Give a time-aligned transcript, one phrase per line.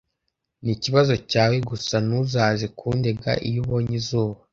[0.63, 1.55] nikibazo cyawe.
[1.69, 4.37] Gusa ntuzaze kundega iyo ubonye izuba.